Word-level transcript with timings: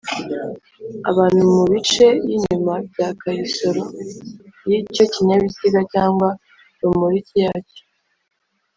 Abantu 1.09 1.41
Mu 1.55 1.63
Bice 1.71 2.07
Y 2.27 2.31
Inyuma 2.37 2.73
Bya 2.89 3.09
Karisoro 3.21 3.83
Y 4.69 4.71
Icyo 4.79 5.03
Kinyabiziga 5.13 5.79
Cyangwa 5.93 6.29
Ya 6.37 6.39
Romoruki 6.83 7.37
Yacyo 7.45 7.83